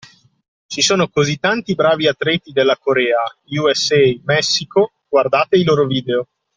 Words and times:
Ci 0.65 0.81
sono 0.81 1.09
così 1.09 1.37
tanti 1.37 1.75
bravi 1.75 2.07
atleti 2.07 2.51
dalla 2.51 2.75
Corea, 2.75 3.19
USA, 3.59 3.97
Messico, 4.23 4.93
guardate 5.07 5.57
i 5.57 5.63
loro 5.63 5.85
video. 5.85 6.27